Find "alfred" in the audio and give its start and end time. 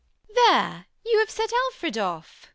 1.53-1.95